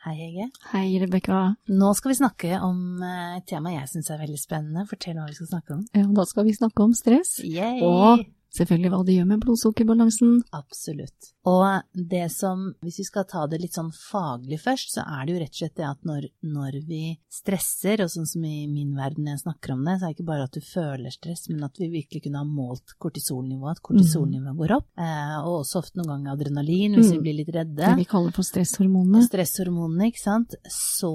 [0.00, 0.46] Hei, Hege.
[0.70, 1.38] Hei, Rebekka.
[1.68, 4.84] Nå skal vi snakke om eh, et tema jeg syns er veldig spennende.
[4.88, 5.82] Fortell hva vi skal snakke om.
[5.92, 7.34] Ja, da skal vi snakke om stress.
[7.44, 7.82] Yay!
[7.84, 8.22] Og
[8.56, 10.40] selvfølgelig hva det gjør med blodsukkerbalansen.
[10.56, 11.30] Absolutt.
[11.48, 15.32] Og det som, hvis vi skal ta det litt sånn faglig først, så er det
[15.34, 17.02] jo rett og slett det at når, når vi
[17.32, 20.16] stresser, og sånn som i min verden når jeg snakker om det, så er det
[20.18, 23.84] ikke bare at du føler stress, men at vi virkelig kunne ha målt kortisolnivået, at
[23.86, 24.88] kortisolnivået går opp.
[25.00, 27.16] Eh, og også ofte noen ganger adrenalin, hvis Mm.
[27.16, 27.76] vi blir litt redde.
[27.80, 29.24] Det vi kaller for stresshormonene.
[29.26, 31.14] Stresshormonene, ikke sant, så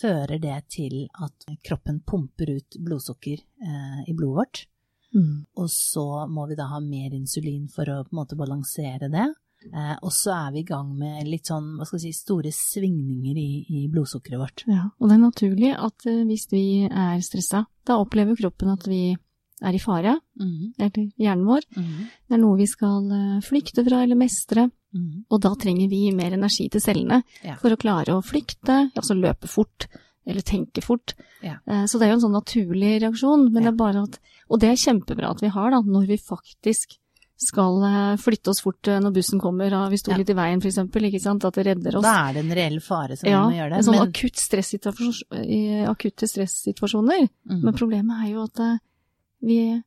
[0.00, 4.66] fører det til at kroppen pumper ut blodsukker eh, i blodet vårt.
[5.14, 5.44] Mm.
[5.60, 9.28] Og så må vi da ha mer insulin for å på en måte balansere det.
[9.72, 12.50] Eh, og så er vi i gang med litt sånn, hva skal vi si, store
[12.50, 14.64] svingninger i, i blodsukkeret vårt.
[14.66, 18.88] Ja, og det er naturlig at eh, hvis vi er stressa, da opplever kroppen at
[18.90, 19.12] vi
[19.62, 20.72] er i fare, mm.
[20.82, 21.68] eller hjernen vår.
[21.78, 21.98] Mm.
[22.26, 25.22] Det er noe vi skal eh, flykte fra eller mestre, Mm.
[25.32, 27.54] og da trenger vi mer energi til cellene Ja.
[27.56, 29.86] for å klare å flykte, altså løpe fort,
[30.26, 31.14] eller tenke fort.
[31.42, 31.56] Ja.
[31.66, 33.70] Eh, Så det er jo en sånn naturlig reaksjon, men Ja.
[33.70, 34.18] det er bare at
[34.50, 36.98] Og det er kjempebra at vi har, da, når vi faktisk
[37.38, 40.16] skal eh, flytte oss fort eh, når bussen kommer, og vi sto Ja.
[40.18, 42.02] litt i veien eksempel, ikke sant, at det redder oss.
[42.04, 43.78] Da er det en reell fare som ja, vi må gjøre det.
[43.78, 47.28] en sånn men, akutt stressituasjon, i akutte stressituasjoner.
[47.50, 47.62] Mm.
[47.64, 48.80] Men problemet er jo at
[49.42, 49.82] vi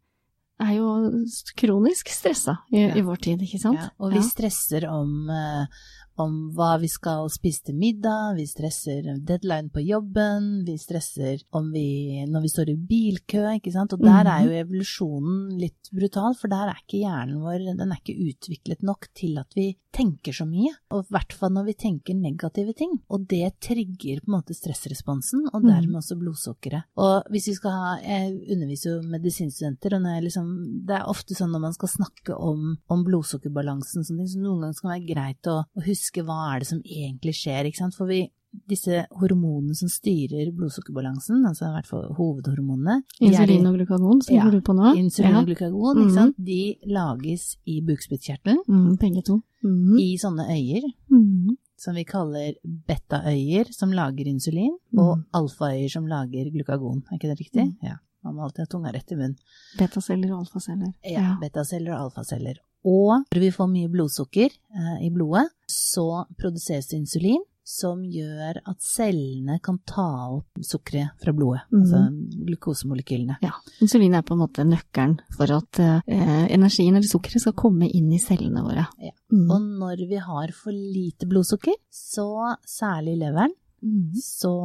[0.60, 2.96] er jo kronisk stressa i, Ja.
[2.96, 3.78] i vår tid, ikke sant?
[3.80, 4.24] ja, og vi Ja.
[4.24, 5.30] stresser om,
[6.18, 11.72] om hva vi skal spise til middag, vi stresser deadline på jobben, vi stresser om
[11.74, 13.94] vi, når vi står i bilkø, ikke sant.
[13.94, 14.28] Og der Mhm.
[14.28, 18.82] er jo evolusjonen litt brutal, for der er ikke hjernen vår, den er ikke utviklet
[18.84, 20.74] nok til at vi tenker så mye.
[20.92, 23.00] Og i hvert fall når vi tenker negative ting.
[23.10, 25.70] Og det trigger på en måte stressresponsen, og Mhm.
[25.72, 26.84] dermed også blodsukkeret.
[26.98, 31.52] Og hvis vi skal ha, jeg underviser jo medisinstudenter, og liksom, det er ofte sånn
[31.52, 35.42] når man skal snakke om, om blodsukkerbalansen, sånn, så noen ganger skal det være greit
[35.48, 37.96] å, å huske hva er det som egentlig skjer, ikke sant.
[37.96, 38.32] For vi,
[38.70, 44.50] disse hormonene som styrer blodsukkerbalansen, altså i hvert fall hovedhormonene Insulin og glukagon, som Ja,
[44.50, 44.96] du på nå.
[44.96, 45.40] Insulin Ja.
[45.42, 46.36] og glukagon, ikke sant?
[46.40, 49.42] de lages i bukspyttkjertelen, Mm, begge to.
[49.64, 49.98] Mm.
[50.00, 51.58] i sånne øyer Mm.
[51.78, 52.54] som vi kaller
[52.88, 55.00] beta-øyer, som lager insulin, Mm.
[55.00, 57.04] og alfa-øyer som lager glukagon.
[57.12, 57.66] Er ikke det riktig?
[57.66, 57.78] Mm.
[57.84, 57.96] Ja.
[58.24, 59.36] Man må alltid ha tunga rett i munnen.
[59.78, 60.94] Betaceller og alfaceller.
[61.04, 62.56] Ja, betaceller og alfaceller.
[62.86, 68.60] Og når vi får mye blodsukker eh, i blodet, så produseres det insulin, som gjør
[68.62, 71.80] at cellene kan ta opp sukkeret fra blodet, mm.
[71.80, 72.02] altså
[72.46, 73.40] glukosemolekylene.
[73.42, 73.56] Ja.
[73.82, 76.14] Insulin er på en måte nøkkelen for at eh,
[76.54, 78.86] energien eller sukkeret skal komme inn i cellene våre.
[79.02, 79.16] Ja.
[79.34, 79.50] Mm.
[79.50, 82.30] Og når vi har for lite blodsukker, så
[82.70, 84.16] særlig i leveren, Mm.
[84.18, 84.56] så,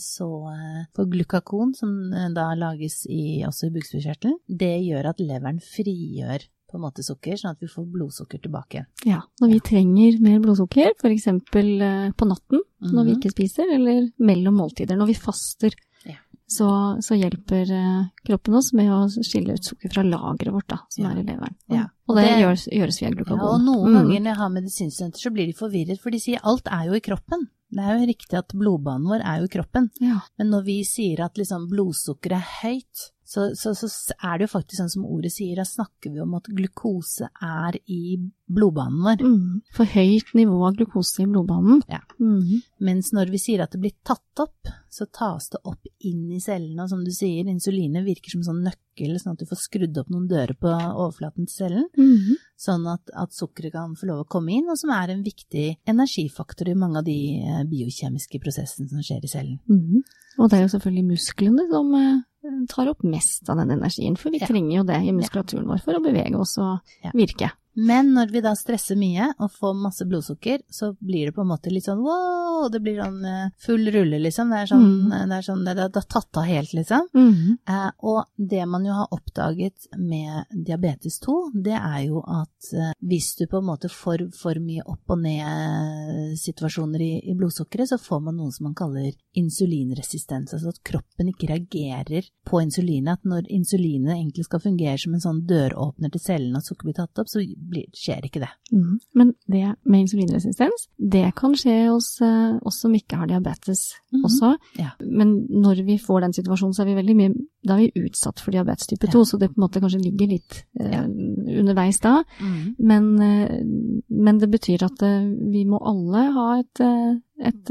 [0.00, 5.20] så eh, For glukakon, som eh, da lages i, også i bukspyttkjertelen, det gjør at
[5.20, 8.86] leveren frigjør på en måte sukker, sånn at vi får blodsukker tilbake.
[9.06, 11.26] Ja, når vi trenger mer blodsukker, f.eks.
[11.28, 13.20] Eh, på natten når vi Mhm.
[13.20, 15.70] ikke spiser, eller mellom måltider, når vi faster,
[16.04, 16.16] Ja.
[16.48, 20.78] så, så hjelper eh, kroppen oss med å skille ut sukker fra lageret vårt, da,
[20.90, 21.10] som Ja.
[21.12, 21.54] er i leveren.
[21.70, 21.86] Ja.
[22.08, 23.40] Og det, Det- gjøres, gjøres via Ja, glukagon.
[23.40, 23.94] og noen Mm.
[23.94, 26.94] ganger når jeg har medisinstudenter, så blir de forvirret, for de sier alt er jo
[26.94, 27.48] i kroppen.
[27.70, 30.20] Det er jo riktig at blodbanen vår er jo i kroppen, Ja.
[30.38, 34.52] men når vi sier at liksom blodsukkeret er høyt, så, så, så er det jo
[34.52, 38.18] faktisk sånn som ordet sier, da snakker vi om at glukose er i
[38.52, 39.22] blodbanen vår.
[39.24, 39.60] Mm.
[39.72, 41.80] For høyt nivå av glukose i blodbanen.
[41.88, 42.02] Ja.
[42.20, 42.60] Mm.
[42.84, 46.40] Mens når vi sier at det blir tatt opp, så tas det opp inn i
[46.44, 49.62] cellene, og som du sier, insulinet virker som en sånn nøkkel, sånn at du får
[49.62, 52.34] skrudd opp noen dører på overflaten til cellen, Mm.
[52.60, 55.78] sånn at, at sukkeret kan få lov å komme inn, og som er en viktig
[55.88, 59.58] energifaktor i mange av de eh, biokjemiske prosessene som skjer i cellen.
[59.70, 60.04] Mm.
[60.38, 62.20] Og det er jo selvfølgelig musklene som eh,
[62.68, 64.46] tar opp mest av den energien, for vi Ja.
[64.46, 66.80] trenger jo det i muskulaturen vår for å bevege oss og
[67.14, 67.50] virke.
[67.74, 71.48] Men når vi da stresser mye og får masse blodsukker, så blir det på en
[71.52, 74.50] måte litt sånn wow, det blir sånn eh, full rulle, liksom.
[74.52, 75.28] Det er sånn, Mm.
[75.30, 77.08] det er sånn, det er, tatt av helt, liksom.
[77.14, 77.58] Mm.
[77.68, 82.92] Eh, og det man jo har oppdaget med diabetes 2, det er jo at eh,
[83.00, 87.88] hvis du på en måte får for mye opp og ned situasjoner i, i blodsukkeret,
[87.88, 90.52] så får man noe som man kaller insulinresistens.
[90.54, 93.18] Altså at kroppen ikke reagerer på insulinet.
[93.18, 96.98] At når insulinet egentlig skal fungere som en sånn døråpner til cellene og sukker blir
[97.00, 98.50] tatt opp, så blir, skjer ikke det.
[98.72, 98.98] Mm.
[99.18, 104.22] Men det med insulinresistens, det kan skje hos eh, oss som ikke har diabetes mm.
[104.28, 104.52] også.
[104.80, 104.92] Ja.
[105.00, 108.40] Men når vi får den situasjonen, så er vi veldig mye da er vi utsatt
[108.40, 109.12] for diabetes type Ja.
[109.12, 111.02] 2, så det på en måte kanskje ligger litt eh, Ja.
[111.06, 112.22] underveis da.
[112.40, 112.76] Mm.
[112.78, 113.62] Men, eh,
[114.10, 117.14] men det betyr at eh, vi må alle ha et, eh,
[117.44, 117.64] et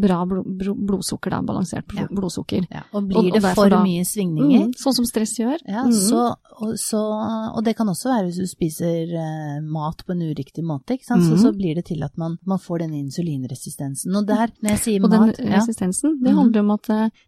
[0.00, 0.44] bra blod,
[0.86, 2.16] blodsukker, da, balansert blod, Ja.
[2.20, 2.66] blodsukker.
[2.70, 2.82] Ja.
[2.92, 5.56] Og blir blir og det for da- mye svingninger, Mm, sånn som stress gjør.
[5.66, 5.92] Ja, Mm.
[5.92, 7.00] så, og, så,
[7.56, 11.22] og det kan også være hvis du spiser eh, mat på en uriktig måte, sant?
[11.22, 11.32] Mhm.
[11.32, 14.14] så, så blir det til at man, man får denne insulinresistensen.
[14.16, 16.86] Og der, når jeg sier Og den ja, resistensen, det handler om at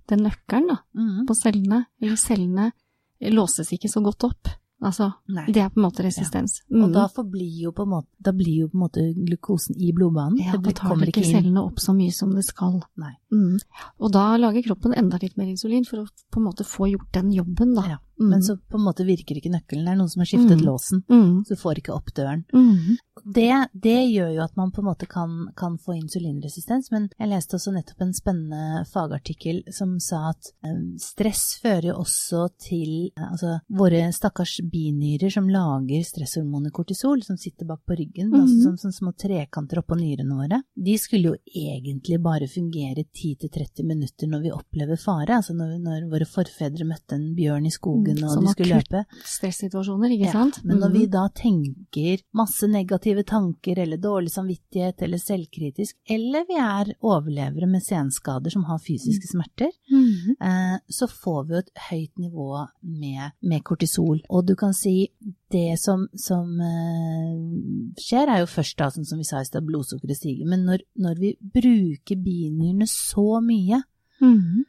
[0.09, 2.73] den nøkkelen da, mhm, på cellene, eller cellene,
[3.21, 4.49] låses ikke så godt opp.
[4.81, 5.43] Altså, nei.
[5.51, 6.61] det er på en måte resistens.
[6.71, 6.93] Og Mm.
[6.93, 10.39] da blir jo på en måte, blir jo på en måte glukosen i blodbanen.
[10.39, 11.33] ja, det da tar ikke inn.
[11.35, 12.81] cellene opp så mye som det skal.
[12.97, 13.17] Nei.
[13.33, 13.59] Mm.
[13.99, 17.11] Og da lager kroppen enda litt mer insulin for å på en måte få gjort
[17.13, 17.83] den jobben, da.
[17.89, 18.31] Ja, Mm.
[18.31, 19.87] Men så på en måte virker ikke nøkkelen.
[19.87, 20.65] Det er noen som har skiftet Mm.
[20.67, 21.45] låsen, mm.
[21.45, 22.45] så du får ikke opp døren.
[22.53, 22.97] Mm.
[23.25, 27.31] Det, det gjør jo at man på en måte kan, kan få insulinresistens, men jeg
[27.31, 33.11] leste også nettopp en spennende fagartikkel som sa at eh, stress fører jo også til
[33.17, 38.39] eh, altså våre stakkars binyrer som lager stresshormonet kortisol, som sitter bak på ryggen, mm.
[38.41, 40.63] altså som, som små trekanter oppå nyrene våre.
[40.75, 46.09] De skulle jo egentlig bare fungere 10-30 minutter når vi opplever fare, altså når, når
[46.13, 49.05] våre forfedre møtte en bjørn i skogen Mm, og som de skulle løpe.
[49.25, 50.65] Stressituasjoner, ikke Ja, sant?
[50.65, 50.99] Men når Mm.
[50.99, 57.69] vi da tenker masse negative tanker eller dårlig samvittighet eller selvkritisk, eller vi er overlevere
[57.69, 60.37] med senskader som har fysiske smerter, Mm.
[60.41, 64.21] eh, så får vi jo et høyt nivå med, med kortisol.
[64.31, 65.09] Og du kan si
[65.51, 69.65] det som, som eh, skjer er jo først da, sånn som vi sa i stad,
[69.67, 70.47] blodsukkeret stiger.
[70.47, 73.83] Men når, når vi bruker binyrene så mye,
[74.21, 74.65] Mm.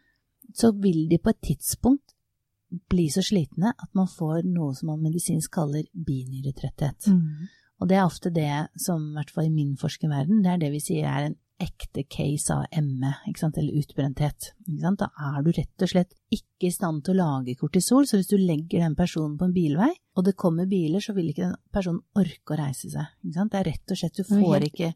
[0.53, 2.08] så vil de på et tidspunkt
[2.69, 7.09] bli så slitne at man får noe som man medisinsk kaller binyretretthet.
[7.09, 7.49] Mm.
[7.79, 10.73] Og det er ofte det som, i hvert fall i min forskerverden, det er det
[10.73, 14.53] vi sier er en ekte case av ME, eller utbrenthet.
[14.65, 18.31] Da er du rett og slett ikke i stand til å lage kortisol, så hvis
[18.31, 21.57] du legger den personen på en bilvei, og det kommer biler, så vil ikke den
[21.73, 23.11] personen orke å reise seg.
[23.23, 24.93] Det er rett og slett, du får ikke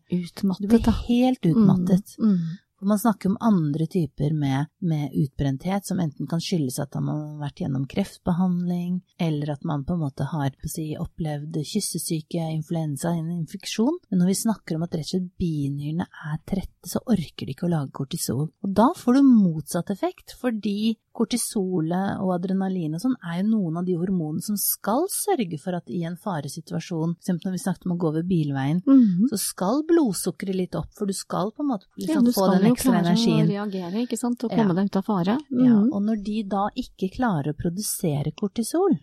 [0.63, 2.15] Du blir helt utmattet.
[2.19, 2.31] Mm.
[2.31, 2.53] Mm.
[2.83, 7.13] For man snakker om andre typer med, med utbrenthet, som enten kan skyldes at man
[7.15, 13.13] har vært gjennom kreftbehandling, eller at man på en måte har si, opplevd kyssesyke, influensa,
[13.15, 14.01] en infeksjon.
[14.11, 17.55] Men når vi snakker om at rett og slett binyrene er trette, så orker de
[17.55, 18.49] ikke å lage kortisol.
[18.51, 23.77] Og da får du motsatt effekt, fordi kortisolet og adrenalin og sånn er jo noen
[23.77, 27.29] av de hormonene som skal sørge for at i en faresituasjon, f.eks.
[27.45, 29.27] når vi snakket om å gå over bilveien, Mm.
[29.29, 32.45] så skal blodsukkeret litt opp, for du skal på en måte Ja, liksom du få
[32.47, 33.47] skal den jo ekstra klare å energien.
[33.47, 34.57] reagere, ikke sant, og Ja.
[34.57, 35.37] komme deg ut av fare.
[35.51, 35.93] Ja, Mm.
[35.93, 38.99] og når de da ikke klarer å produsere kortisol,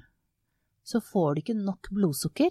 [0.84, 2.50] så får du ikke nok blodsukker.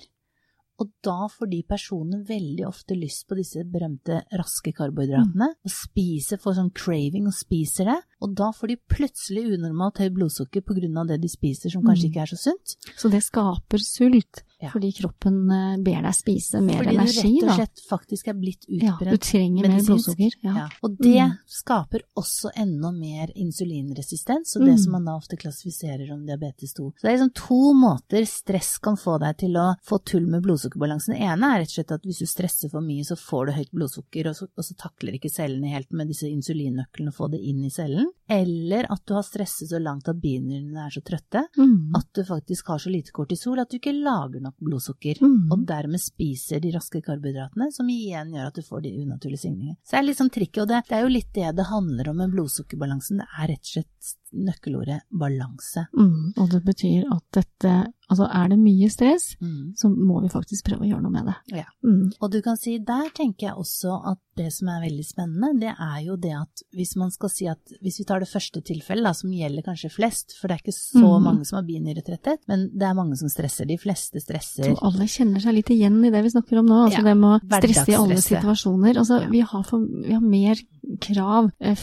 [0.79, 6.39] Og da får de personene veldig ofte lyst på disse berømte raske karbohydratene, og spiser,
[6.39, 7.97] får sånn craving og spiser det.
[8.23, 10.63] Og da får de plutselig unormalt høyt blodsukker
[10.99, 12.11] av det de spiser som kanskje Mm.
[12.11, 12.75] ikke er så sunt.
[12.95, 14.69] Så det skaper sult, Ja.
[14.73, 17.55] fordi kroppen eh, ber deg spise mer Fordi energi, du rett og da.
[17.55, 20.31] slett faktisk er blitt Ja, du trenger trenger mer blodsukker.
[20.43, 20.53] Ja.
[20.57, 20.67] Ja.
[20.83, 21.37] Og det Mm.
[21.47, 24.79] skaper også enda mer insulinresistens, og det Mm.
[24.83, 26.91] som man da ofte klassifiserer som diabetes 2.
[26.97, 30.43] Så det er liksom to måter stress kan få deg til å få tull med
[30.43, 31.13] blodsukkerbalansen.
[31.15, 33.51] Det ene er rett og slett at hvis du stresser for mye, så får du
[33.53, 37.29] høyt blodsukker, og så, og så takler ikke cellene helt med disse insulinnøklene å få
[37.31, 38.07] det inn i cellen.
[38.29, 41.95] Eller at du har stresset så langt at binyrene er så trøtte Mm.
[41.97, 45.51] at du faktisk har så lite kortisol at du ikke lager nok blodsukker Mm.
[45.51, 49.77] og dermed spiser de raske karbohydratene, som igjen gjør at du får de unaturlige svingningene.
[49.83, 52.17] Så det er liksom trikket, og det, det er jo litt det det handler om
[52.17, 53.17] med blodsukkerbalansen.
[53.17, 55.87] Det er rett og slett nøkkelordet balanse.
[55.97, 56.33] Mm.
[56.37, 57.73] Og det betyr at dette
[58.09, 59.75] Altså, er det mye stress, Mm.
[59.77, 61.35] så må vi faktisk prøve å gjøre noe med det.
[61.59, 61.65] Ja.
[61.85, 62.11] Mm.
[62.21, 65.73] Og du kan si, der tenker jeg også at det som er veldig spennende, det
[65.77, 69.03] er jo det at hvis man skal si at hvis vi tar det første tilfellet,
[69.03, 71.23] da, som gjelder kanskje flest, for det er ikke så mm.
[71.23, 73.65] mange som har binyretretthet, men det er mange som stresser.
[73.69, 74.63] De fleste stresser.
[74.73, 76.79] Tror alle kjenner seg litt igjen i det vi snakker om nå.
[76.87, 78.97] Altså Ja, det med å stresse i alle situasjoner.
[78.97, 79.29] Altså, Ja.
[79.29, 80.55] vi, har for, vi har mer
[80.99, 81.77] krav eh,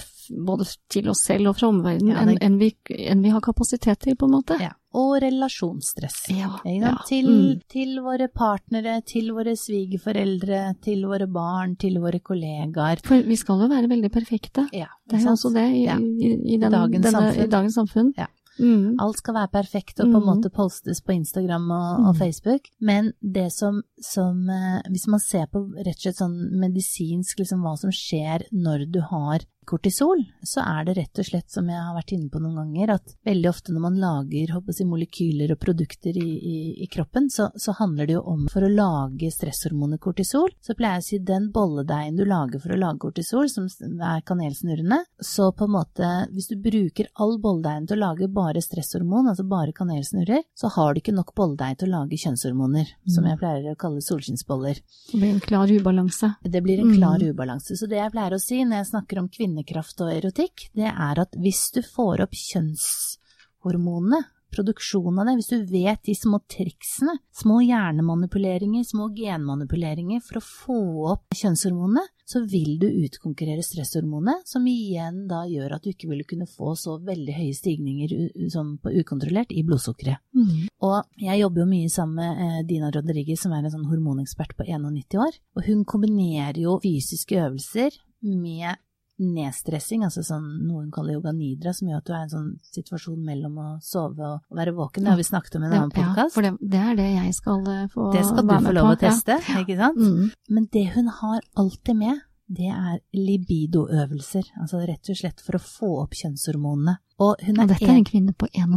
[0.46, 2.74] både til oss selv og fra omverdenen Ja, enn det- enn vi,
[3.06, 4.58] enn vi har kapasitet til, på en måte.
[4.60, 4.72] Ja.
[4.96, 6.22] Og relasjonsstress.
[6.32, 6.94] Ja, ja.
[7.08, 7.60] Til, Mm.
[7.68, 13.00] til våre partnere, til våre svigerforeldre, til våre barn, til våre kollegaer.
[13.04, 14.68] For vi skal jo være veldig perfekte.
[14.72, 15.96] Ja, Det er jo også det i, Ja.
[15.98, 17.44] i, i, den, Dagens denne, samfunn.
[17.44, 18.12] i dagens samfunn.
[18.16, 18.26] Ja.
[18.58, 18.96] Mm.
[18.98, 20.30] Alt skal være perfekt og på en Mm.
[20.42, 22.18] måte postes på Instagram og, og Mm.
[22.18, 22.62] Facebook.
[22.80, 27.60] Men det som, som eh, Hvis man ser på rett og slett sånn medisinsk liksom
[27.60, 31.80] hva som skjer når du har kortisol, så er det rett og slett, som jeg
[31.82, 35.60] har vært inne på noen ganger, at veldig ofte når man lager jeg, molekyler og
[35.62, 40.00] produkter i, i, i kroppen, så, så, handler det jo om for å lage stresshormonet
[40.02, 40.52] kortisol.
[40.64, 44.22] Så pleier jeg å si den bolledeigen du lager for å lage kortisol, som er
[44.26, 49.30] kanelsnurrende, så på en måte hvis du bruker all bolledeigen til å lage bare stresshormon,
[49.32, 53.12] altså bare kanelsnurrer, så har du ikke nok bolledeig til å lage kjønnshormoner, mm.
[53.16, 54.80] som jeg pleier å kalle solskinnsboller.
[55.10, 56.32] Det blir en klar ubalanse.
[56.42, 57.32] Det blir en klar mm.
[57.32, 57.76] ubalanse.
[57.78, 61.20] Så det jeg pleier å si når jeg snakker om kvinnekraft og erotikk, det er
[61.20, 64.24] at hvis du får opp kjønnshormonene,
[64.56, 70.44] produksjonen av det, hvis du vet de små triksene, små hjernemanipuleringer, små genmanipuleringer for å
[70.44, 70.78] få
[71.12, 76.24] opp kjønnshormonene, så vil du utkonkurrere stresshormonet, som igjen da gjør at du ikke vil
[76.26, 78.16] kunne få så veldig høye stigninger
[78.50, 80.24] som på ukontrollert i blodsukkeret.
[80.34, 80.66] Mm.
[80.88, 84.56] Og jeg jobber jo mye sammen med eh, Dina Rodriguez, som er en sånn hormonekspert
[84.56, 88.80] på 91 år, og hun kombinerer jo fysiske øvelser med
[89.16, 92.32] nedstressing, altså sånn noe hun kaller yoga nidra, som gjør at du er i en
[92.32, 95.06] sånn situasjon mellom å sove og være våken.
[95.06, 96.32] Det har vi snakket om i en annen podkast.
[96.32, 98.08] Ja, for det, det, er det jeg skal eh, få være med på.
[98.16, 99.62] Det skal du få lov å teste, ja.
[99.64, 100.02] ikke sant?
[100.02, 100.32] Mm.
[100.58, 105.62] Men det hun har alltid med, det er libidoøvelser, altså rett og slett for å
[105.62, 107.00] få opp kjønnshormonene.
[107.16, 108.74] Og, hun er og dette er en kvinne på 91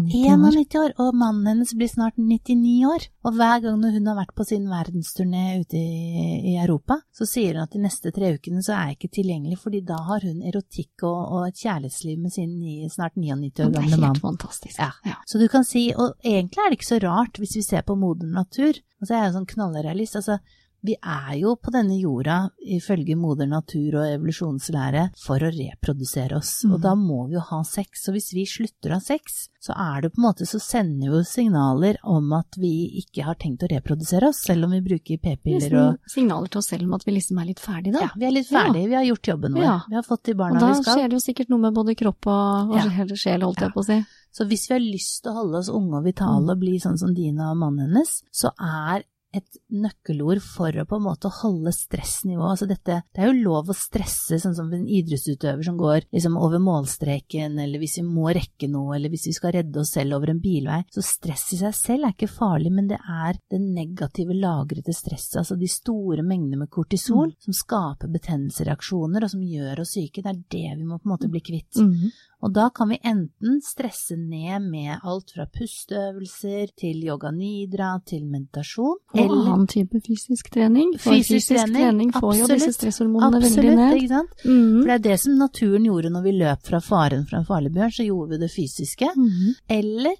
[0.47, 0.55] år.
[0.55, 3.05] 91 år, og mannen hennes blir snart 99 år.
[3.27, 7.57] Og hver gang hun har vært på sin verdensturné ute i, i, Europa, så sier
[7.59, 10.39] hun at de neste tre ukene så er jeg ikke tilgjengelig, fordi da har hun
[10.49, 13.91] erotikk og, og et kjærlighetsliv med sin ni, snart 99 år gamle mann.
[13.91, 14.79] Det er helt fantastisk.
[14.79, 14.89] Ja.
[15.11, 15.19] ja.
[15.27, 17.99] Så du kan si, og egentlig er det ikke så rart hvis vi ser på
[17.99, 20.39] moder natur, altså jeg er jo sånn knallrealist, altså
[20.85, 22.37] vi er jo på denne jorda,
[22.77, 26.61] ifølge moder natur og evolusjonslære, for å reprodusere oss.
[26.63, 26.75] Mm.
[26.75, 28.05] Og da må vi jo ha sex.
[28.07, 31.11] Og hvis vi slutter å ha sex, så er det på en måte så sender
[31.11, 32.71] jo signaler om at vi
[33.01, 36.71] ikke har tenkt å reprodusere oss, selv om vi bruker p-piller og Signaler til oss
[36.71, 38.07] selv om at vi liksom er litt ferdige, da.
[38.07, 38.85] Ja, vi er litt ferdige.
[38.85, 38.89] Ja.
[38.93, 39.65] Vi har gjort jobben vår.
[39.65, 39.75] Ja.
[39.89, 40.79] Vi har fått de barna vi skal.
[40.79, 43.05] Og da skjer det jo sikkert noe med både kropp og, og ja.
[43.19, 44.01] sjel, holdt jeg på å si.
[44.31, 46.51] Så hvis vi har lyst til å holde oss unge og vitale mm.
[46.53, 49.03] og bli sånn som Dina og mannen hennes, så er
[49.35, 52.53] et nøkkelord for å på en måte holde stressnivået.
[52.55, 56.37] Altså dette, det er jo lov å stresse, sånn som en idrettsutøver som går liksom
[56.39, 60.17] over målstreken, eller hvis vi må rekke noe, eller hvis vi skal redde oss selv
[60.17, 60.81] over en bilvei.
[60.93, 65.39] Så stress i seg selv er ikke farlig, men det er det negative lagrete stresset,
[65.43, 67.37] altså de store mengdene med kortisol, mm.
[67.45, 70.25] som skaper betennelsesreaksjoner, og som gjør oss syke.
[70.25, 71.77] Det er det vi må på en måte bli kvitt.
[71.77, 72.09] Mm.
[72.39, 78.23] Og da kan vi enten stresse ned med alt fra pusteøvelser til yoga nidra til
[78.31, 78.95] meditasjon.
[79.11, 80.93] Og eller annen type fysisk trening.
[80.95, 83.97] For fysisk, fysisk trening, trening får absolutt, jo disse stresshormonene veldig ned.
[83.99, 84.45] Ikke sant?
[84.45, 84.79] Mm.
[84.79, 87.73] For det er det som naturen gjorde når vi løp fra faren fra en farlig
[87.75, 89.11] bjørn, så gjorde vi det fysiske.
[89.19, 89.53] Mm.
[89.79, 90.17] Eller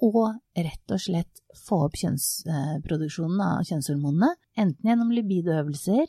[0.00, 0.12] å
[0.56, 4.30] rett og slett få opp kjønnsproduksjonen av kjønnshormonene,
[4.60, 6.06] enten gjennom libidoøvelser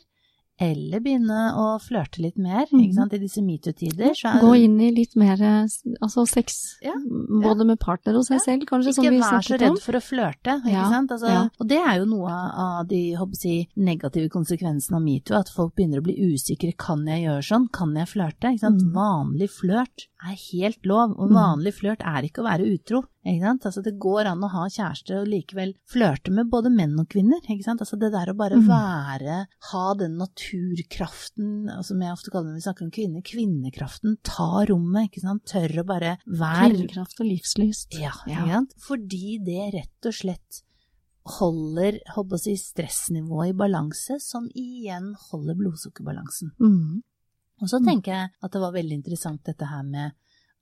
[0.60, 3.14] eller begynne å flørte litt mer ikke sant?
[3.16, 4.12] i disse metoo-tider.
[4.42, 6.94] Gå inn i litt mer altså sex, ja,
[7.42, 8.44] både med partner og seg ja.
[8.44, 11.16] selv, kanskje, ikke vær så redd for å flørte, ikke sant.
[11.16, 13.02] Altså, og det er jo noe av de
[13.38, 16.74] si, negative konsekvensene av metoo, at folk begynner å bli usikre.
[16.78, 17.68] Kan jeg gjøre sånn?
[17.74, 18.52] Kan jeg flørte?
[18.52, 18.84] Ikke sant?
[18.84, 18.94] Mm.
[18.96, 21.36] Vanlig flørt er helt lov, og mm.
[21.36, 23.02] vanlig flørt er ikke å være utro.
[23.22, 27.42] Altså, det går an å ha kjæreste og likevel flørte med både menn og kvinner.
[27.46, 28.66] Altså, det der å bare mm.
[28.70, 29.36] være,
[29.70, 34.18] ha den naturkraften, altså, som jeg ofte kaller det når vi snakker om kvinner, kvinnekraften,
[34.26, 37.96] ta rommet, ikke sant, tør å bare være Kvinnekraft og livslyst.
[38.00, 38.76] Ja, ikke sant.
[38.82, 40.62] Fordi det rett og slett
[41.38, 46.54] holder håper si, stressnivået i balanse, som igjen holder blodsukkerbalansen.
[46.58, 47.02] Mm.
[47.62, 47.86] Og så mm.
[47.88, 50.18] tenker jeg at det var veldig interessant dette her med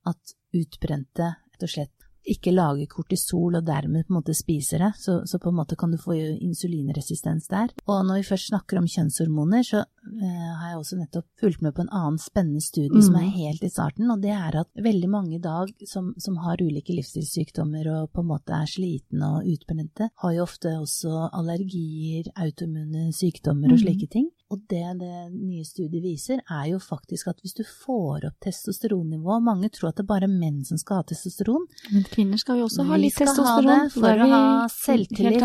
[0.09, 1.97] at utbrente rett og slett
[2.30, 5.76] ikke lager kortisol og dermed på en måte spiser det, så, så, på en måte
[5.78, 7.73] kan du få insulinresistens der.
[7.87, 11.75] Og når vi først snakker om kjønnshormoner, så eh, har jeg også nettopp fulgt med
[11.76, 13.07] på en annen spennende studie mm.
[13.09, 16.37] som er helt i starten, og det er at veldig mange i dag som, som
[16.45, 21.30] har ulike livsstilssykdommer og på en måte er slitne og utbrente, har jo ofte også
[21.30, 23.85] allergier, autoimmune sykdommer og mm.
[23.87, 24.28] slike ting.
[24.50, 29.45] Og det det nye studiet viser, er jo faktisk at hvis du får opp testosteronnivået
[29.47, 31.66] Mange tror at det er bare menn som skal ha testosteron.
[31.95, 33.47] Men kvinner skal jo også ha litt testosteron.
[33.47, 35.45] Vi skal ha det for å ha selvtillit,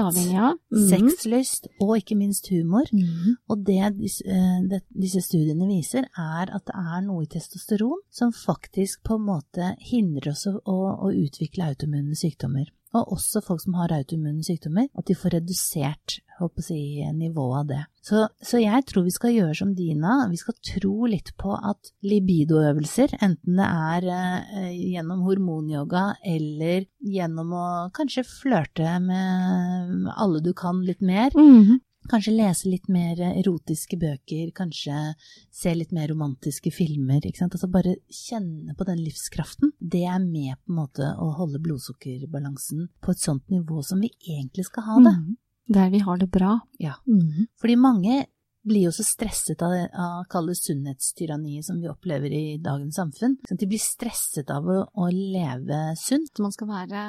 [0.73, 0.87] mm.
[0.89, 2.89] sexlyst og ikke minst humor.
[2.93, 3.35] Mm.
[3.51, 8.01] Og det disse, eh, det disse studiene viser, er at det er noe i testosteron
[8.13, 13.41] som faktisk på en måte hindrer oss å, å, å utvikle autoimmune sykdommer og også
[13.43, 16.79] folk som har autoimmune sykdommer, at de får redusert håper si,
[17.15, 17.81] nivået av det.
[18.05, 21.91] Så, så, jeg tror vi skal gjøre som Dina, vi skal tro litt på at
[22.05, 27.65] libidoøvelser, enten det er eh, gjennom hormonyoga eller gjennom å
[27.95, 31.83] kanskje flørte med alle du kan litt mer, mm -hmm.
[32.05, 35.15] Kanskje lese litt mer erotiske bøker, kanskje
[35.53, 37.25] se litt mer romantiske filmer.
[37.25, 37.55] ikke sant?
[37.57, 39.71] Altså bare kjenne på den livskraften.
[39.79, 44.11] Det er med på en måte å holde blodsukkerbalansen på et sånt nivå som vi
[44.21, 45.15] egentlig skal ha det.
[45.17, 45.37] Mhm.
[45.67, 46.59] Der vi har det bra.
[46.79, 46.93] Ja.
[47.07, 47.47] Mhm.
[47.61, 48.25] Fordi mange
[48.65, 53.35] blir jo så stresset av, av kall det sunnhetstyranniet som vi opplever i dagens samfunn.
[53.49, 56.39] De blir stresset av å, å leve sunt.
[56.41, 57.03] Man skal være,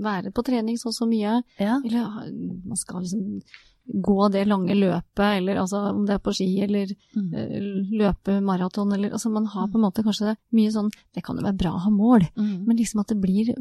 [0.00, 1.76] være på trening så og så mye, Ja.
[1.84, 2.30] eller
[2.64, 3.42] man skal liksom
[3.88, 7.34] gå det lange løpet, eller altså om det er på ski, eller Mm.
[7.34, 7.60] eh,
[7.98, 11.42] løpe maraton, eller altså man har på en måte kanskje mye sånn Det kan jo
[11.42, 12.66] være bra å ha mål, Mm.
[12.66, 13.54] men liksom at det blir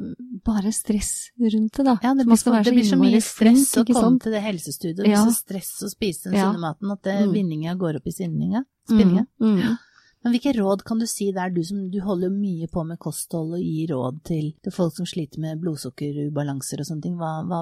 [0.45, 1.97] bare stress rundt det, da.
[2.03, 4.19] Ja, det blir, så, det blir så mye stress flink, å komme sånn?
[4.21, 4.97] til det helsestudioet.
[5.05, 5.23] Det Ja.
[5.23, 6.51] blir så stress å spise den Ja.
[6.51, 7.33] sunne maten at det, Mm.
[7.33, 8.11] vinninga går opp i.
[8.11, 8.65] Spinninga.
[8.89, 9.77] Mm, mm.
[10.27, 13.53] Men hvilke råd kan du si der, du som du holder mye på med kosthold
[13.55, 17.15] og gir råd til, til folk som sliter med blodsukkerubalanser og sånne ting.
[17.15, 17.61] Hva, hva,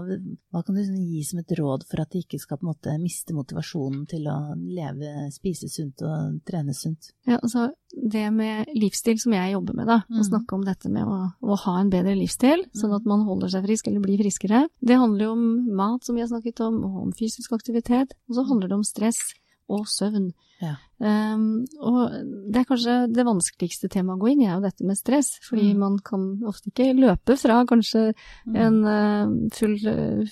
[0.50, 2.72] hva kan du sånn gi som et råd for at de ikke skal på en
[2.72, 7.12] måte miste motivasjonen til å leve, spise sunt og trene sunt?
[7.30, 10.26] Ja, altså det med livsstil som jeg jobber med, da, å Mhm.
[10.32, 13.64] snakke om dette med å, å ha en bedre livsstil, sånn at man holder seg
[13.70, 17.04] frisk eller blir friskere, det handler jo om mat, som vi har snakket om, og
[17.06, 19.22] om fysisk aktivitet, og så handler det om stress
[19.70, 20.34] og søvn.
[20.62, 20.76] Ja.
[20.98, 22.10] Um, og
[22.52, 25.34] det er kanskje det vanskeligste temaet å gå inn i, er jo dette med stress,
[25.44, 25.80] fordi Mm.
[25.80, 28.14] man kan ofte ikke løpe fra kanskje
[28.48, 28.56] Mm.
[28.56, 29.76] en uh, full,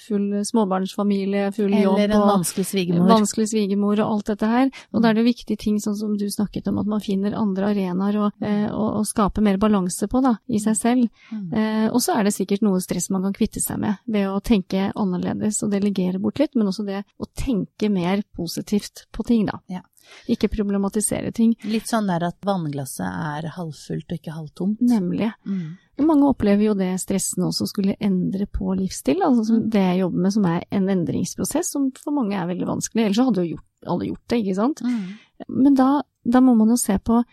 [0.08, 3.08] full småbarnsfamilie, full jobb Eller en vanskelig svigermor.
[3.10, 4.66] vanskelig svigermor og alt dette her.
[4.94, 5.02] Og Mm.
[5.02, 8.16] da er det viktige ting sånn som du snakket om, at man finner andre arenaer
[8.16, 11.10] å uh, og, og skape mer balanse på da, i seg selv.
[11.32, 11.54] Mm.
[11.54, 14.42] Uh, og så er det sikkert noe stress man kan kvitte seg med ved å
[14.42, 19.46] tenke annerledes og delegere bort litt, men også det å tenke mer positivt på ting,
[19.46, 19.60] da.
[19.70, 19.82] Ja.
[20.30, 21.56] Ikke problematisere ting.
[21.64, 24.82] Litt sånn der at vannglasset er halvfullt og ikke halvtomt.
[24.82, 25.32] Nemlig.
[25.46, 25.78] Mm.
[26.08, 29.70] Mange opplever jo det stressende også skulle endre på livsstil, altså Mm.
[29.70, 33.06] det jeg jobber med som er en endringsprosess som for mange er veldig vanskelig.
[33.06, 34.82] Ellers så hadde jo gjort, alle gjort det, ikke sant.
[34.82, 35.18] Mm.
[35.50, 37.24] Men da, da må man jo se på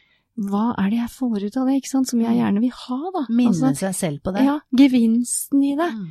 [0.41, 2.99] hva er det jeg får ut av det, ikke sant, som jeg gjerne vil ha,
[3.13, 3.27] da.
[3.29, 4.45] Minne Altså, seg selv på det.
[4.47, 5.91] ja, gevinsten i det.
[5.93, 6.07] Mm.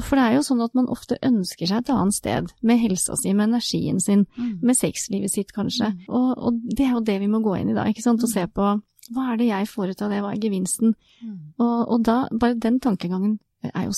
[0.00, 3.16] For det er jo sånn at man ofte ønsker seg et annet sted, med helsa
[3.16, 4.60] si, med energien sin, Mm.
[4.62, 5.92] med sexlivet sitt kanskje.
[5.92, 6.08] Mm.
[6.08, 8.28] Og, og det er jo det vi må gå inn i da, ikke sant, og
[8.28, 8.82] se på
[9.12, 10.94] hva er det jeg får ut av det, hva er gevinsten?
[11.22, 11.38] Mm.
[11.58, 13.38] Og, og da, bare den tankegangen
[13.74, 13.92] er jo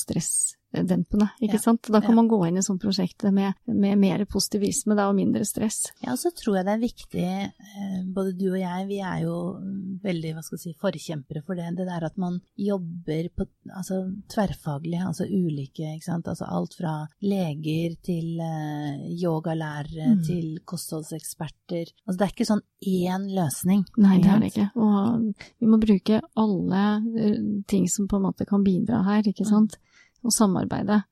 [0.74, 1.58] stressdempende, ikke Ja.
[1.62, 1.82] sant.
[1.90, 2.14] Da kan Ja.
[2.16, 5.86] man gå inn i sånn prosjekt med, med mer positivisme da, og mindre stress.
[6.02, 9.22] Ja, og så tror jeg det er viktig, eh, både du og jeg, vi er
[9.22, 11.76] jo mm, veldig, hva skal jeg si, forkjempere for det.
[11.76, 16.26] Det der at man jobber på, altså tverrfaglig, altså ulike, ikke sant.
[16.26, 20.24] Altså alt fra leger til uh, yogalærere Mm.
[20.24, 21.90] til kostholdseksperter.
[22.06, 23.84] Altså det er ikke sånn én løsning.
[23.98, 24.70] Nei, det er det ikke.
[24.76, 26.82] Og vi må bruke alle
[27.18, 29.76] eh, ting som på en måte kan bidra her, ikke sant.
[30.24, 31.02] Og samarbeide.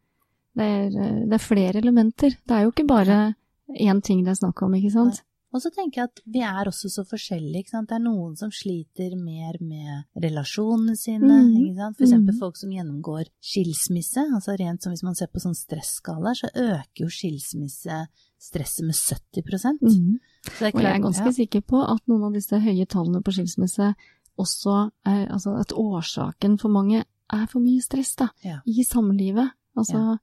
[0.56, 2.36] Det er, eh, det er flere elementer.
[2.46, 3.34] Det er jo ikke bare
[3.80, 5.22] én ting det er snakk om, ikke sant.
[5.52, 7.90] Og så tenker jeg at vi er også så forskjellige, ikke sant.
[7.90, 11.50] Det er noen som sliter mer med relasjonene sine, mm.
[11.60, 11.98] ikke sant.
[11.98, 12.38] For eksempel mm.
[12.40, 17.04] folk som gjennomgår skilsmisse, altså rent som hvis man ser på sånn stresskala, så øker
[17.04, 18.00] jo skilsmisse
[18.42, 19.44] stresset med 70
[19.82, 20.16] mm.
[20.58, 23.36] Er Og jeg er ganske ganske sikker på at noen av disse høye tallene på
[23.36, 23.92] skilsmisse
[24.40, 28.28] også er Altså at årsaken for mange er for mye stress, da.
[28.44, 28.60] Ja.
[28.66, 29.50] I samlivet.
[29.76, 30.18] Altså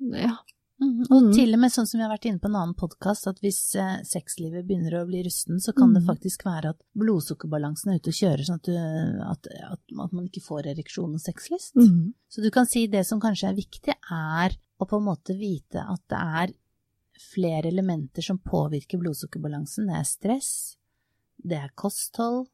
[0.00, 0.36] ja.
[0.80, 1.06] Mhm.
[1.10, 1.32] Og Mhm.
[1.34, 3.74] til og med sånn som vi har vært inne på en annen podkast, at hvis
[3.74, 6.06] eh, sexlivet begynner å bli rusten, så kan det Mhm.
[6.06, 10.28] faktisk være at blodsukkerbalansen er ute og kjører, sånn at, du, at, at, at man
[10.28, 11.74] ikke får ereksjon og sexlyst.
[11.74, 12.14] Mhm.
[12.30, 15.82] Så du kan si det som kanskje er viktig, er å på en måte vite
[15.82, 16.54] at det er
[17.34, 19.86] flere elementer som påvirker blodsukkerbalansen.
[19.88, 20.76] Det er stress,
[21.44, 22.46] det er kosthold,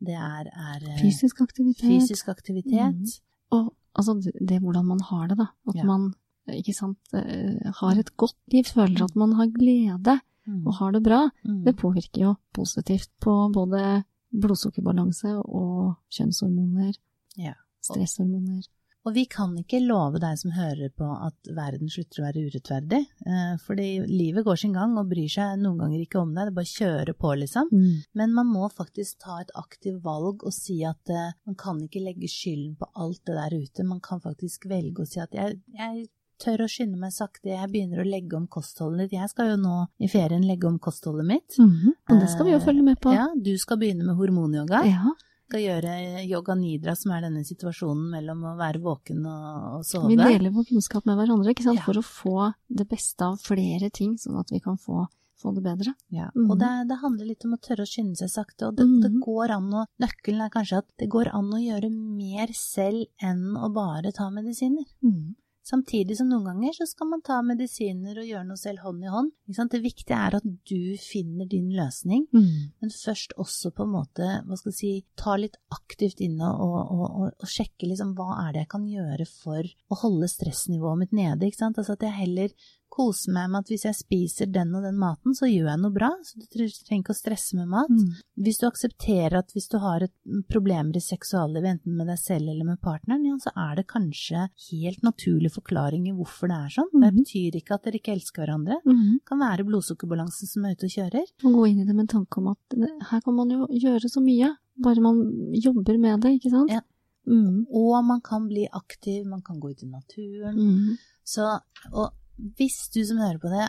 [0.00, 1.84] det er, er eh, Fysisk aktivitet.
[1.84, 3.20] fysisk aktivitet.
[3.50, 5.46] Og altså det, det hvordan man har det, da.
[5.68, 5.84] At Ja.
[5.84, 6.14] man
[6.48, 10.66] ikke sant, eh, har et godt liv, føler at man har glede Mm.
[10.66, 11.28] og har det bra.
[11.44, 11.64] Mm.
[11.64, 16.94] Det påvirker jo positivt på både blodsukkerbalanse og kjønnshormoner,
[17.36, 17.52] Ja.
[17.84, 18.62] stresshormoner.
[19.08, 22.98] Og vi kan ikke love deg som hører på at verden slutter å være urettferdig,
[23.24, 26.56] eh, fordi livet går sin gang og bryr seg noen ganger ikke om deg, det
[26.58, 27.70] bare kjører på, liksom.
[27.72, 28.02] Mm.
[28.20, 32.04] Men man må faktisk ta et aktivt valg og si at eh, man kan ikke
[32.04, 33.86] legge skylden på alt det der ute.
[33.88, 36.04] Man kan faktisk velge å si at jeg, jeg
[36.42, 39.16] tør å skynde meg sakte, jeg begynner å legge om kostholdet ditt.
[39.16, 41.56] Jeg skal jo nå i ferien legge om kostholdet mitt.
[41.56, 41.96] Mhm.
[42.12, 43.16] Og det skal vi jo følge med på.
[43.16, 44.84] Ja, du skal begynne med hormonyoga.
[44.84, 45.16] Ja,
[45.48, 45.92] Skal gjøre
[46.28, 50.10] yoga nidra, som er denne situasjonen mellom å være våken og, og sove.
[50.12, 51.80] Vi deler vår kunnskap med hverandre ikke sant?
[51.80, 51.86] Ja.
[51.86, 55.06] for å få det beste av flere ting, sånn at vi kan få,
[55.40, 55.94] få det bedre.
[56.12, 56.50] Ja, mm.
[56.50, 59.00] og det, det handler litt om å tørre å skynde seg sakte, og det, mm.
[59.06, 63.08] det går an å Nøkkelen er kanskje at det går an å gjøre mer selv
[63.24, 64.84] enn å bare ta medisiner.
[65.00, 65.32] Mm.
[65.68, 69.10] Samtidig som noen ganger så skal man ta medisiner og gjøre noe selv hånd i
[69.12, 69.32] hånd.
[69.68, 72.72] Det viktige er at du finner din løsning, Mm.
[72.80, 76.60] men først også på en måte, hva skal jeg si, ta litt aktivt inn og,
[76.64, 80.98] og, og, og sjekke liksom hva er det jeg kan gjøre for å holde stressnivået
[81.02, 81.78] mitt nede, ikke sant.
[81.78, 82.54] Altså at jeg heller
[82.98, 85.94] koser meg med at hvis jeg spiser den og den maten, så gjør jeg noe
[85.94, 87.92] bra, så du trenger ikke å stresse med mat.
[87.94, 88.16] Mm.
[88.44, 90.12] Hvis du aksepterer at hvis du har et
[90.50, 94.48] problemer i seksuallivet, enten med deg selv eller med partneren, ja, så er det kanskje
[94.68, 96.90] helt naturlig forklaring i hvorfor det er sånn.
[96.92, 97.22] Det Mhm.
[97.22, 98.80] betyr ikke at dere ikke elsker hverandre.
[98.84, 99.18] Mm.
[99.22, 101.26] Det kan være blodsukkerbalansen som er ute og kjører.
[101.44, 102.78] Og gå inn i det med en tanke om at
[103.10, 106.70] her kan man jo gjøre så mye, bare man jobber med det, ikke sant?
[106.70, 106.80] Ja.
[107.28, 107.66] Mm.
[107.70, 110.56] Og man kan bli aktiv, man kan gå ut i naturen.
[110.56, 110.98] Mm.
[111.24, 111.60] Så,
[111.92, 112.10] og
[112.58, 113.68] hvis du som hører på det,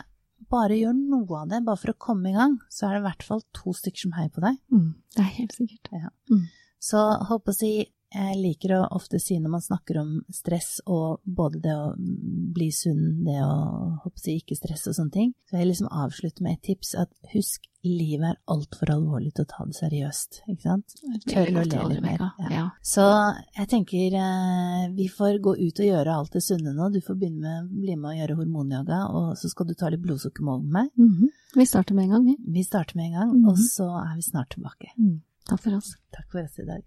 [0.50, 3.06] bare gjør noe av det, bare for å komme i gang, så er det i
[3.08, 4.56] hvert fall to stykker som heier på deg.
[4.72, 4.88] Mm.
[5.16, 5.90] Det er helt sikkert.
[6.80, 7.72] Så holdt på å si,
[8.12, 12.70] jeg liker å ofte si når man snakker om stress og både det å bli
[12.74, 16.62] sunn, det å håper ikke stresse og sånne ting, så jeg liksom avslutter med et
[16.70, 20.96] tips at husk, livet er altfor alvorlig til å ta det seriøst, ikke sant?
[21.30, 22.26] Tør å le litt mer.
[22.52, 22.66] Ja.
[22.84, 23.06] Så
[23.56, 26.90] jeg tenker eh, vi får gå ut og gjøre alt det sunne nå.
[26.92, 30.02] Du får begynne med, bli med å gjøre hormonyoga, og så skal du ta litt
[30.04, 30.92] blodsukkermål med meg.
[31.00, 31.32] Mhm.
[31.56, 32.36] Vi starter med en gang, vi.
[32.58, 33.48] Vi starter med en gang, Mhm.
[33.48, 34.92] og så er vi snart tilbake.
[34.98, 35.22] Mm.
[35.48, 35.94] Takk for oss.
[36.12, 36.84] Takk for oss i dag.